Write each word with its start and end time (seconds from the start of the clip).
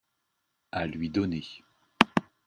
à 0.71 0.87
lui 0.87 1.09
donner. 1.11 1.43